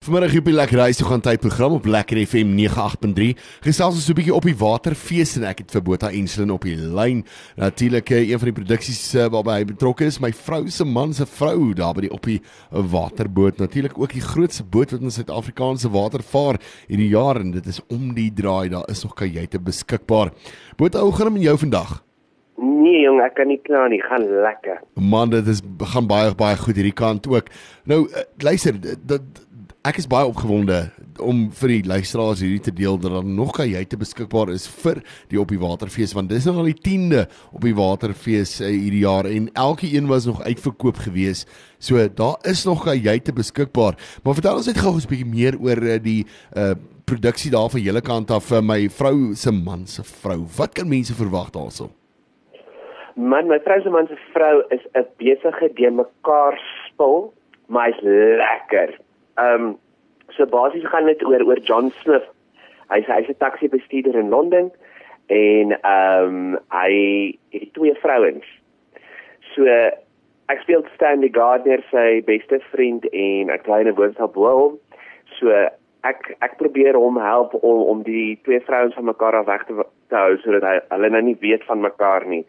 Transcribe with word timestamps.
Vanmiddag 0.00 0.38
op 0.38 0.46
die 0.48 0.54
Lekker 0.56 0.78
Reis 0.80 0.96
toe 0.96 1.04
gaan 1.10 1.20
tyd 1.20 1.42
program 1.44 1.74
op 1.76 1.84
Lekker 1.84 2.16
FM 2.24 2.54
98.3. 2.56 3.34
Gesels 3.66 3.98
ons 3.98 4.06
so 4.06 4.14
'n 4.14 4.16
bietjie 4.16 4.32
op 4.32 4.46
die 4.48 4.56
waterfees 4.56 5.36
en 5.36 5.44
ek 5.44 5.58
het 5.58 5.74
vir 5.76 5.82
Botha 5.82 6.08
Enslin 6.08 6.50
op 6.50 6.64
die 6.64 6.72
lyn. 6.76 7.20
Natuurlik 7.56 8.08
eh, 8.10 8.30
een 8.30 8.38
van 8.38 8.48
die 8.48 8.56
produksies 8.62 9.14
eh, 9.14 9.28
waarby 9.28 9.58
hy 9.58 9.64
betrokke 9.64 10.06
is, 10.06 10.18
my 10.18 10.32
vrou 10.32 10.70
se 10.70 10.84
man 10.84 11.12
se 11.12 11.26
vrou 11.26 11.74
daar 11.74 11.92
by 11.92 12.00
die 12.00 12.12
op 12.16 12.24
die 12.24 12.40
waterboot. 12.70 13.58
Natuurlik 13.58 13.98
ook 13.98 14.16
die 14.16 14.24
grootste 14.24 14.64
boot 14.64 14.90
wat 14.90 15.02
in 15.02 15.10
Suid-Afrikaanse 15.10 15.90
water 15.92 16.22
vaar 16.22 16.56
hierdie 16.88 17.12
jaar 17.12 17.36
en 17.36 17.50
dit 17.50 17.66
is 17.66 17.80
om 17.90 18.14
die 18.14 18.32
draai. 18.32 18.70
Daar 18.70 18.88
is 18.88 19.02
nog 19.02 19.12
kajuite 19.14 19.60
beskikbaar. 19.60 20.32
Botha, 20.78 21.00
hoe 21.04 21.12
gaan 21.12 21.26
dit 21.26 21.34
met 21.34 21.42
jou 21.42 21.58
vandag? 21.58 22.00
Nee 22.56 23.02
jong, 23.04 23.20
ek 23.20 23.34
kan 23.34 23.48
nie 23.48 23.60
kla 23.60 23.86
nie, 23.88 24.00
gaan 24.00 24.24
lekker. 24.24 24.80
Man, 24.96 25.30
dit 25.30 25.46
is 25.46 25.60
gaan 25.92 26.08
baie 26.08 26.32
baie 26.34 26.56
goed 26.56 26.76
hierdie 26.76 26.96
kant 26.96 27.28
ook. 27.28 27.52
Nou 27.84 28.08
luister, 28.40 28.80
dit 28.80 29.44
Ek 29.80 29.96
is 29.96 30.04
baie 30.04 30.28
opgewonde 30.28 30.76
om 31.24 31.46
vir 31.56 31.70
die 31.72 31.86
luisteraars 31.88 32.42
hierdie 32.44 32.66
te 32.66 32.72
deel 32.76 32.98
dat 33.00 33.14
daar 33.14 33.24
nog 33.24 33.54
kajuite 33.56 33.96
beskikbaar 33.96 34.52
is 34.52 34.66
vir 34.82 35.00
die 35.32 35.40
op 35.40 35.48
die 35.48 35.60
waterfees 35.62 36.12
want 36.12 36.28
dis 36.28 36.44
nou 36.44 36.58
al 36.60 36.68
die 36.68 36.76
10de 36.84 37.22
op 37.56 37.64
die 37.64 37.72
waterfees 37.78 38.58
uh, 38.60 38.68
hierdie 38.68 39.06
jaar 39.06 39.30
en 39.30 39.48
elke 39.56 39.88
een 39.88 40.10
was 40.12 40.28
nog 40.28 40.44
uitverkoop 40.44 41.00
gewees. 41.06 41.46
So 41.80 41.96
daar 41.96 42.36
is 42.44 42.66
nog 42.68 42.84
kajuite 42.84 43.32
beskikbaar. 43.32 43.96
Maar 44.20 44.36
vertel 44.42 44.60
ons 44.60 44.68
net 44.68 44.84
gou 44.84 44.92
'n 44.92 45.08
bietjie 45.08 45.32
meer 45.32 45.56
oor 45.56 45.80
uh, 45.80 45.96
die 45.96 46.28
uh, 46.28 46.76
produksie 47.08 47.56
daar 47.56 47.72
van 47.72 47.80
julle 47.80 48.04
kant 48.04 48.30
af 48.30 48.52
vir 48.52 48.60
my 48.60 48.80
vrou 48.92 49.32
se 49.32 49.50
man 49.50 49.86
se 49.86 50.04
vrou. 50.04 50.44
Wat 50.60 50.76
kan 50.76 50.92
mense 50.92 51.16
verwag 51.16 51.56
daarso? 51.56 51.88
Man, 53.16 53.48
my 53.48 53.64
vrou 53.64 53.80
se 53.80 53.88
man 53.88 54.12
se 54.12 54.16
vrou 54.36 54.60
is 54.68 54.84
'n 54.92 55.08
besige 55.16 55.72
de 55.72 55.90
mekaar 55.90 56.60
spul, 56.84 57.32
maar 57.66 57.88
hy's 57.88 58.02
lekker. 58.04 59.00
Ehm 59.40 59.64
um, 59.64 59.78
so 60.36 60.46
basies 60.46 60.86
gaan 60.88 61.08
dit 61.10 61.24
oor 61.24 61.42
oor 61.46 61.58
John 61.58 61.90
Smith. 62.02 62.28
Hy's 62.92 63.06
hy's 63.06 63.28
'n 63.28 63.38
taxi 63.38 63.68
bestuurder 63.68 64.14
in 64.14 64.28
Londen 64.28 64.70
en 65.26 65.66
ehm 65.80 66.24
um, 66.24 66.58
hy 66.68 66.92
het 67.50 67.72
twee 67.72 67.94
vrouens. 68.02 68.46
So 69.54 69.64
ek 70.50 70.62
speel 70.62 70.84
Stanley 70.94 71.30
Gardner 71.32 71.82
sy 71.90 72.22
beste 72.26 72.60
vriend 72.70 73.06
en 73.08 73.50
'n 73.50 73.62
klein 73.62 73.94
woonstel 73.94 74.28
bo 74.28 74.56
hom. 74.58 74.78
So 75.38 75.50
ek 76.02 76.34
ek 76.40 76.56
probeer 76.56 76.94
hom 76.94 77.18
help 77.18 77.54
om 77.54 77.82
om 77.92 78.02
die 78.02 78.38
twee 78.42 78.60
vrouens 78.60 78.94
van 78.94 79.04
mekaar 79.04 79.36
af 79.36 79.46
weg 79.46 79.64
te, 79.66 79.84
te 80.08 80.16
hou 80.16 80.36
sodat 80.38 80.62
hy 80.62 80.76
hulle 80.94 81.10
nou 81.10 81.22
nie 81.22 81.38
weet 81.40 81.64
van 81.64 81.80
mekaar 81.80 82.26
nie. 82.26 82.44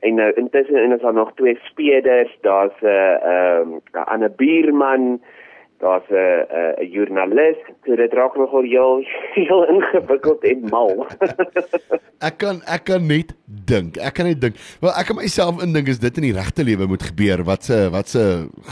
En 0.00 0.14
nou 0.14 0.32
intussen 0.32 0.76
en 0.76 0.92
is 0.92 1.00
daar 1.00 1.14
nog 1.14 1.32
twee 1.34 1.58
speders, 1.70 2.32
daar's 2.40 2.80
'n 2.82 2.86
ehm 2.86 3.68
'n 3.94 4.08
ander 4.12 4.30
buurman 4.30 5.20
daar's 5.78 6.08
'n 6.10 6.46
'n 6.80 6.86
joernalis, 6.90 7.56
so 7.84 7.96
dit 7.96 8.12
raak 8.12 8.36
nogal 8.36 8.62
heel 8.62 9.04
heel 9.48 9.64
ingewikkeld 9.66 10.44
en 10.44 10.60
mal. 10.70 11.06
ek 12.28 12.36
kan 12.38 12.62
ek 12.66 12.84
kan 12.84 13.06
net 13.06 13.34
dink. 13.66 13.98
Ek 14.02 14.16
kan 14.18 14.28
net 14.28 14.40
dink. 14.42 14.58
Wel 14.82 14.92
ek 14.94 15.08
kan 15.08 15.18
myself 15.18 15.62
indink 15.64 15.88
as 15.92 16.00
dit 16.02 16.20
in 16.20 16.28
die 16.28 16.34
regte 16.36 16.64
lewe 16.66 16.88
moet 16.90 17.04
gebeur, 17.04 17.44
wat 17.48 17.66
se 17.68 17.78
wat 17.94 18.10
se 18.12 18.24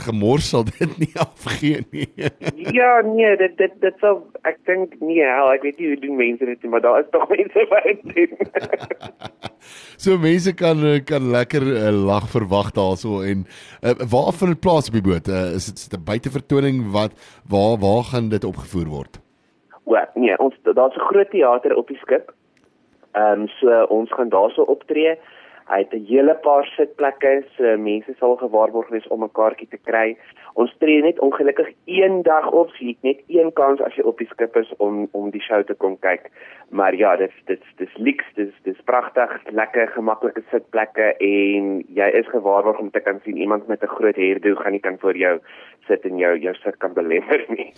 gemors 0.05 0.49
sal 0.53 0.65
dit 0.71 0.97
nie 1.01 1.11
afgee 1.21 1.83
nie. 1.95 2.09
ja, 2.79 2.91
nee, 3.07 3.35
dit 3.41 3.57
dit 3.61 3.75
dit 3.83 4.03
sal 4.03 4.21
ek 4.49 4.59
dink 4.69 4.95
nee, 5.01 5.23
hel, 5.23 5.51
ek 5.55 5.65
weet 5.67 5.81
nie 5.81 5.93
hoe 5.93 5.99
doen 6.03 6.19
mense 6.19 6.49
dit 6.51 6.63
nie, 6.65 6.71
maar 6.73 6.85
daar 6.85 7.01
is 7.03 7.11
tog 7.15 7.27
mense 7.35 7.65
wat 7.71 7.89
dit 7.89 8.05
doen. 8.13 8.53
so 9.97 10.19
mense 10.21 10.53
kan 10.59 10.85
kan 11.09 11.31
lekker 11.33 11.65
uh, 11.73 11.89
lag 11.93 12.29
verwag 12.33 12.73
daarso 12.75 13.21
en 13.23 13.45
uh, 13.81 13.97
waar 14.11 14.31
vind 14.37 14.55
dit 14.55 14.63
plaas 14.63 14.91
op 14.91 14.99
die 14.99 15.07
boot? 15.09 15.27
Uh, 15.27 15.57
is 15.57 15.71
dit 15.71 15.99
'n 15.99 16.03
buitevertoning 16.03 16.85
wat 16.91 17.13
waar 17.49 17.77
waar 17.79 18.03
gaan 18.11 18.29
dit 18.29 18.43
opgevoer 18.43 18.89
word? 18.97 19.21
O, 19.83 19.97
nee, 20.15 20.37
ons 20.39 20.55
daar's 20.63 20.95
'n 20.95 21.07
groot 21.09 21.29
teater 21.29 21.75
op 21.75 21.87
die 21.87 21.97
skip. 21.97 22.33
Ehm 23.13 23.41
um, 23.41 23.47
so 23.47 23.83
ons 23.89 24.11
gaan 24.11 24.29
daarso 24.29 24.61
optree. 24.61 25.17
Hy 25.71 25.77
het 25.79 25.93
'n 25.93 26.05
hele 26.05 26.35
paar 26.35 26.65
sitplekke, 26.65 27.43
so 27.55 27.77
mense 27.77 28.13
sal 28.19 28.35
gewaarborg 28.35 28.89
wees 28.89 29.07
om 29.07 29.23
'n 29.23 29.31
kaartjie 29.31 29.67
te 29.67 29.77
kry. 29.77 30.17
Ons 30.53 30.75
tree 30.77 31.01
net 31.01 31.19
ongelukkig 31.19 31.69
een 31.85 32.21
dag 32.21 32.51
op, 32.51 32.69
so 32.69 32.83
jy 32.83 32.87
het 32.87 33.01
net 33.01 33.19
een 33.27 33.53
kans 33.53 33.81
as 33.81 33.95
jy 33.95 34.03
op 34.03 34.17
die 34.17 34.27
skip 34.27 34.55
is 34.55 34.73
om 34.77 35.07
om 35.11 35.29
die 35.29 35.41
show 35.41 35.63
te 35.63 35.73
kom 35.73 35.99
kyk. 35.99 36.29
Maar 36.69 36.95
ja, 36.95 37.15
dit 37.15 37.31
dit 37.45 37.61
dis 37.77 37.93
dis 37.95 38.27
dis 38.35 38.51
pragtig, 38.93 39.31
lekker 39.57 39.89
gemaklike 39.95 40.43
sitplekke 40.51 41.13
en 41.25 41.69
jy 41.97 42.07
is 42.19 42.27
gewaarborg 42.29 42.81
om 42.81 42.91
te 42.93 43.01
kan 43.01 43.19
sien 43.25 43.39
iemand 43.41 43.67
met 43.67 43.81
'n 43.81 43.95
groot 43.97 44.15
hairdo 44.15 44.55
gaan 44.55 44.71
nie 44.71 44.83
kan 44.85 44.97
voor 45.01 45.17
jou 45.17 45.39
sit 45.87 46.05
en 46.05 46.17
jou 46.17 46.33
jou 46.37 46.53
sit 46.53 46.77
kan 46.77 46.93
belemmer 46.93 47.41
nie. 47.49 47.73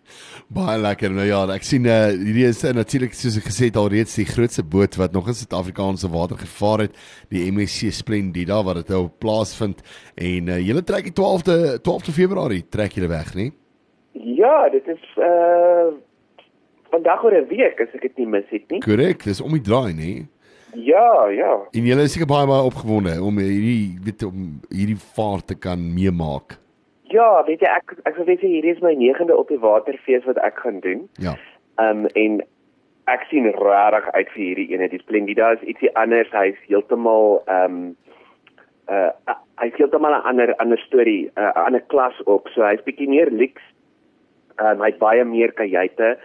Baie 0.58 0.78
lekker. 0.78 1.10
Nou 1.10 1.26
ja, 1.26 1.40
ek 1.54 1.64
sien 1.64 1.86
uh, 1.86 2.12
hierdie 2.12 2.48
is 2.48 2.64
uh, 2.64 2.74
natuurlik 2.76 3.16
soos 3.16 3.38
ek 3.40 3.48
gesê 3.48 3.70
het 3.70 3.80
alreeds 3.80 4.16
die 4.20 4.28
grootste 4.28 4.62
boot 4.62 4.96
wat 4.96 5.12
nog 5.12 5.28
in 5.28 5.38
Suid-Afrikaanse 5.40 6.08
water 6.12 6.36
gevaar 6.36 6.84
het, 6.86 6.92
die 7.32 7.48
MSC 7.52 7.92
Splendida 7.92 8.62
wat 8.62 8.82
dit 8.82 8.88
nou 8.88 9.08
plaasvind 9.08 9.80
en 10.16 10.52
uh, 10.52 10.60
julle 10.60 10.84
trek 10.84 11.08
die 11.08 11.16
12de 11.16 11.80
12de 11.80 12.12
Februarie 12.20 12.68
trek 12.68 12.92
julle 12.92 13.08
weg, 13.08 13.34
nie? 13.34 13.52
Ja, 14.12 14.68
dit 14.68 14.86
is 14.86 15.04
uh 15.16 15.96
vandag 16.90 17.24
oor 17.24 17.34
'n 17.36 17.48
week 17.48 17.80
as 17.80 17.94
ek 17.94 18.02
dit 18.02 18.16
nie 18.16 18.26
mis 18.26 18.48
het 18.48 18.70
nie. 18.70 18.80
Korrek, 18.80 19.24
dis 19.24 19.40
om 19.44 19.52
die 19.52 19.60
draai, 19.60 19.92
nê? 19.92 20.12
Ja, 20.74 21.28
ja. 21.28 21.52
En 21.72 21.86
julle 21.86 22.02
is 22.02 22.12
seker 22.12 22.28
baie 22.28 22.46
baie 22.46 22.62
opgewonde 22.62 23.16
om 23.22 23.38
hierdie 23.38 23.98
weet 24.04 24.22
om 24.26 24.60
hierdie 24.68 24.98
vaart 25.16 25.46
te 25.46 25.58
kan 25.58 25.80
meemaak. 25.94 26.58
Ja, 27.08 27.44
weet 27.46 27.62
jy 27.64 27.70
ek 27.72 27.94
ek 28.04 28.18
sou 28.18 28.26
sê 28.28 28.36
hierdie 28.42 28.74
is 28.74 28.82
my 28.84 28.92
9de 28.98 29.36
op 29.36 29.48
die 29.48 29.60
waterfees 29.62 30.26
wat 30.28 30.40
ek 30.44 30.60
gaan 30.64 30.80
doen. 30.84 31.06
Ja. 31.22 31.36
Ehm 31.80 32.04
um, 32.04 32.10
en 32.14 32.40
ek 33.08 33.24
sien 33.30 33.48
regtig 33.48 34.10
uit 34.12 34.32
vir 34.34 34.42
hierdie 34.44 34.68
ene. 34.74 34.90
Die 34.92 35.00
Splendida 35.00 35.54
is 35.56 35.64
ietsie 35.72 35.92
anders. 35.96 36.32
Hy's 36.36 36.58
heeltemal 36.68 37.40
ehm 37.46 37.78
um, 37.78 37.96
uh 38.88 39.36
hy 39.58 39.66
het 39.66 39.78
heeltemal 39.80 40.14
'n 40.14 40.26
ander 40.30 40.54
ander 40.62 40.78
storie, 40.78 41.30
'n 41.36 41.40
uh, 41.40 41.64
ander 41.66 41.82
klas 41.92 42.14
ook. 42.26 42.48
So 42.54 42.62
hy's 42.62 42.84
bietjie 42.84 43.08
meer 43.08 43.30
luxe. 43.30 43.64
Ehm 44.58 44.76
um, 44.76 44.84
hy 44.84 44.92
het 44.92 44.98
baie 44.98 45.24
meer 45.24 45.52
kajuite, 45.52 46.18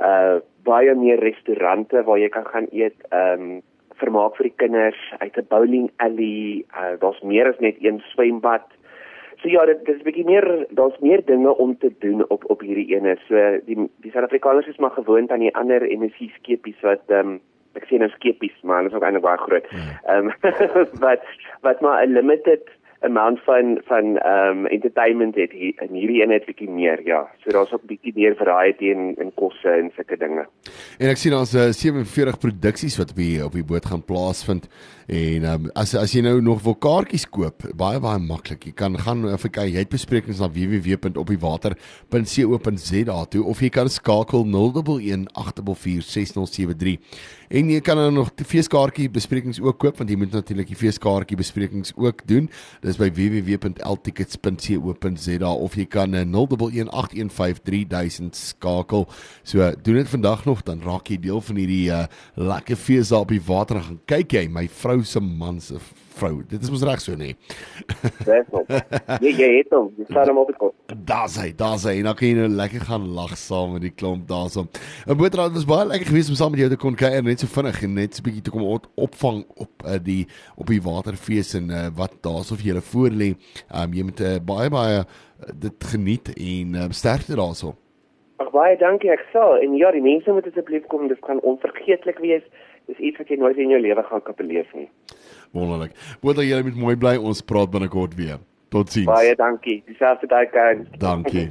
uh 0.00 0.38
baie 0.64 0.94
meer 0.94 1.18
restaurante 1.18 2.04
waar 2.04 2.18
jy 2.18 2.28
kan 2.28 2.46
gaan 2.46 2.68
eet. 2.70 2.96
Ehm 3.10 3.42
um, 3.42 3.62
vermaak 3.98 4.36
vir 4.36 4.48
die 4.48 4.56
kinders. 4.56 5.00
Hy't 5.20 5.38
'n 5.38 5.46
bowling 5.48 5.90
alley. 5.98 6.64
Uh, 6.74 6.96
Daar's 7.00 7.20
meer 7.22 7.48
as 7.48 7.58
net 7.60 7.76
een 7.80 8.02
swembad. 8.12 8.66
So 9.42 9.48
ja, 9.48 9.64
dit 9.66 9.84
dis 9.86 10.00
'n 10.00 10.04
bietjie 10.04 10.24
meer, 10.24 10.66
daar's 10.70 10.98
meer 10.98 11.22
dinge 11.24 11.56
om 11.56 11.78
te 11.78 11.92
doen 11.98 12.28
op 12.28 12.44
op 12.50 12.60
hierdie 12.60 12.94
ene. 12.94 13.16
So 13.28 13.34
die 13.66 13.90
die 14.02 14.10
Suid-Afrikaners 14.10 14.66
is 14.66 14.78
maar 14.78 14.90
gewoond 14.90 15.30
aan 15.30 15.44
die 15.46 15.54
ander 15.54 15.82
MSC 15.82 16.30
skepies 16.38 16.80
wat 16.80 17.02
ehm 17.06 17.28
um, 17.28 17.40
ek 17.74 17.84
sien 17.86 17.98
nou 18.02 18.10
skepies, 18.10 18.56
maar 18.62 18.76
hulle 18.76 18.88
is 18.88 18.94
ook 18.94 19.02
eintlik 19.02 19.22
baie 19.22 19.38
groot. 19.38 19.66
Ja. 19.70 20.00
Ehm 20.14 20.26
um, 20.26 20.34
wat 21.06 21.22
wat 21.62 21.80
maar 21.80 22.06
'n 22.06 22.12
limited 22.12 22.66
amount 23.00 23.40
van 23.44 23.80
van 23.84 24.16
ehm 24.16 24.58
um, 24.58 24.66
entertainment 24.66 25.34
het 25.34 25.52
hier 25.52 25.82
in 25.82 25.94
hierdie 25.94 26.22
een 26.22 26.30
het 26.30 26.44
bietjie 26.44 26.70
meer 26.70 27.00
ja. 27.04 27.28
So 27.38 27.50
daar's 27.50 27.72
ook 27.72 27.86
bietjie 27.86 28.12
meer 28.14 28.36
variety 28.36 28.84
in 28.84 29.14
in 29.16 29.34
kosse 29.34 29.68
en 29.68 29.90
sulke 29.96 30.16
dinge. 30.16 30.46
En 30.98 31.08
ek 31.08 31.16
sien 31.16 31.32
daar's 31.32 31.54
uh, 31.54 31.70
47 31.70 32.38
produksies 32.38 32.98
wat 32.98 33.10
op 33.10 33.16
die 33.16 33.44
op 33.44 33.52
die 33.52 33.64
boot 33.64 33.86
gaan 33.86 34.04
plaasvind 34.04 34.68
en 35.06 35.44
um, 35.44 35.70
as 35.74 35.94
as 35.96 36.12
jy 36.12 36.20
nou 36.26 36.40
nog 36.44 36.62
wil 36.62 36.74
kaartjies 36.74 37.28
koop, 37.30 37.62
baie 37.80 38.00
baie 38.00 38.18
maklik. 38.20 38.64
Jy 38.68 38.72
kan 38.76 38.98
gaan 38.98 39.38
vir 39.38 39.50
kyk, 39.50 39.72
jy 39.72 39.78
het 39.78 39.88
besprekings 39.94 40.40
na 40.42 40.48
www.opdiewater.co.za 40.52 43.24
toe 43.32 43.44
of 43.44 43.60
jy 43.62 43.68
kan 43.72 43.88
skakel 43.88 44.44
011 44.44 44.88
844 45.32 46.04
6073. 46.04 46.98
En 47.48 47.70
jy 47.72 47.80
kan 47.80 47.96
dan 47.96 48.12
nog 48.14 48.28
die 48.36 48.44
feeskaartjie 48.44 49.08
besprekings 49.12 49.60
ook 49.64 49.78
koop 49.80 50.00
want 50.00 50.10
jy 50.12 50.18
moet 50.20 50.34
natuurlik 50.36 50.68
die 50.68 50.76
feeskaartjie 50.76 51.38
besprekings 51.40 51.94
ook 51.96 52.20
doen. 52.28 52.50
Dis 52.84 52.87
by 52.96 53.12
www.ltickets.co.za 53.12 55.50
of 55.52 55.76
jy 55.76 55.84
kan 55.92 56.14
0118153000 56.14 58.32
skakel. 58.32 59.04
So 59.42 59.72
doen 59.82 59.94
dit 60.00 60.08
vandag 60.08 60.44
nog 60.48 60.62
dan 60.64 60.80
raak 60.80 61.12
jy 61.12 61.20
deel 61.20 61.44
van 61.44 61.56
hierdie 61.60 61.92
uh, 61.92 62.08
lekker 62.34 62.76
fees 62.80 63.08
daar 63.12 63.20
op 63.26 63.32
die 63.34 63.44
water 63.44 63.76
gaan 63.84 64.00
kyk 64.08 64.32
jy 64.32 64.48
my 64.48 64.64
vrou 64.80 65.04
se 65.04 65.20
man 65.20 65.60
se 65.60 65.76
vrou. 66.18 66.42
Dit 66.50 66.62
is 66.62 66.72
mos 66.72 66.84
reg 66.86 67.02
so 67.02 67.16
nê. 67.18 67.32
Dis 68.26 68.50
op. 68.50 68.70
Jy 69.24 69.32
jy 69.32 69.50
het 69.56 69.72
hom, 69.74 69.90
jy 69.98 70.06
staan 70.10 70.32
hom 70.32 70.42
op 70.42 70.52
die 70.52 70.58
kop. 70.58 70.74
Daar's 71.08 71.38
hy, 71.40 71.52
daar's 71.56 71.86
hy. 71.88 71.98
En 72.00 72.10
dan 72.10 72.18
kan 72.18 72.28
jy 72.28 72.34
nou 72.38 72.48
lekker 72.58 72.84
gaan 72.90 73.08
lag 73.16 73.34
saam 73.38 73.76
met 73.76 73.86
die 73.86 73.94
klomp 73.94 74.28
daarso. 74.28 74.66
'n 75.06 75.16
Boetraad 75.16 75.56
was 75.56 75.68
baie 75.68 75.86
lekker 75.86 76.10
geweest 76.12 76.32
om 76.32 76.38
saam 76.38 76.52
met 76.54 76.60
jou 76.60 76.70
te 76.70 76.80
kon 76.80 76.98
kuier 76.98 77.22
net 77.22 77.40
so 77.40 77.46
vinnig 77.46 77.82
en 77.82 77.94
net 77.94 78.14
so 78.14 78.22
'n 78.22 78.28
bietjie 78.28 78.44
te 78.44 78.50
kom 78.50 78.66
opvang 78.94 79.44
op 79.56 79.72
uh, 79.84 79.98
die 80.02 80.26
op 80.56 80.66
die 80.66 80.82
waterfees 80.82 81.54
en 81.54 81.70
uh, 81.70 81.88
wat 81.94 82.12
daarso 82.22 82.56
vir 82.56 82.72
julle 82.72 82.84
voor 82.92 83.10
lê. 83.10 83.34
Um, 83.74 83.92
jy 83.92 84.04
moet 84.04 84.20
uh, 84.20 84.38
baie 84.44 84.70
baie 84.70 84.98
uh, 85.04 85.52
dit 85.54 85.84
geniet 85.92 86.32
en 86.34 86.74
uh, 86.74 86.88
sterkte 86.90 87.36
daarso. 87.36 87.74
Ag 88.38 88.50
baie 88.54 88.76
dankie 88.78 89.10
ek 89.10 89.24
sal. 89.32 89.56
En 89.58 89.74
ja, 89.76 89.90
die 89.90 90.02
mense 90.02 90.30
moet 90.30 90.46
asseblief 90.46 90.86
kom, 90.86 91.08
dit 91.08 91.20
kan 91.26 91.40
onvergeetlik 91.40 92.18
wees. 92.22 92.44
Dis 92.88 93.00
iets 93.10 93.20
wat 93.20 93.28
jy 93.28 93.36
nooit 93.40 93.58
in 93.60 93.72
jou 93.74 93.80
lewe 93.80 94.02
gaan 94.08 94.22
kan 94.24 94.36
beleef 94.38 94.68
nie. 94.76 94.88
Wonderlik. 95.56 95.92
Boeta 96.24 96.44
jy 96.44 96.62
moet 96.64 96.76
mooi 96.80 96.96
bly. 96.96 97.16
Ons 97.20 97.44
praat 97.44 97.70
binnekort 97.72 98.16
weer. 98.16 98.40
Totsiens. 98.72 99.08
Baie 99.08 99.34
dankie. 99.36 99.82
Dieselfde 99.88 100.28
daai 100.28 100.46
kant. 100.52 100.88
Dankie. 101.00 101.48